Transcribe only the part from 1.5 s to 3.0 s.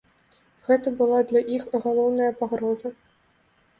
іх галоўная пагроза.